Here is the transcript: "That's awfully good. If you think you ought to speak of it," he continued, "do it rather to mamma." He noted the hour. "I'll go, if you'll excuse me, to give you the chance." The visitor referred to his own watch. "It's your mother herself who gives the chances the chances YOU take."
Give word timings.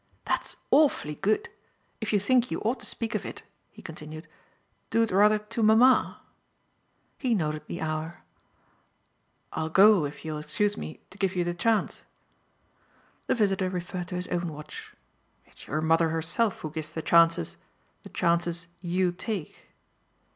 "That's 0.25 0.55
awfully 0.71 1.13
good. 1.13 1.47
If 1.99 2.11
you 2.11 2.19
think 2.19 2.49
you 2.49 2.59
ought 2.61 2.79
to 2.79 2.87
speak 2.87 3.13
of 3.13 3.23
it," 3.23 3.43
he 3.69 3.83
continued, 3.83 4.27
"do 4.89 5.03
it 5.03 5.11
rather 5.11 5.37
to 5.37 5.61
mamma." 5.61 6.21
He 7.19 7.35
noted 7.35 7.67
the 7.67 7.81
hour. 7.81 8.23
"I'll 9.53 9.69
go, 9.69 10.05
if 10.05 10.25
you'll 10.25 10.39
excuse 10.39 10.75
me, 10.75 11.01
to 11.11 11.19
give 11.19 11.35
you 11.35 11.43
the 11.43 11.53
chance." 11.53 12.03
The 13.27 13.35
visitor 13.35 13.69
referred 13.69 14.07
to 14.07 14.15
his 14.15 14.27
own 14.29 14.47
watch. 14.51 14.95
"It's 15.45 15.67
your 15.67 15.81
mother 15.81 16.09
herself 16.09 16.61
who 16.61 16.71
gives 16.71 16.91
the 16.91 17.03
chances 17.03 17.57
the 18.01 18.09
chances 18.09 18.65
YOU 18.81 19.11
take." 19.11 19.69